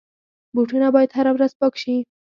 بوټونه 0.53 0.87
باید 0.95 1.15
هره 1.17 1.31
ورځ 1.35 1.51
پاک 1.59 1.73
شي. 1.81 1.95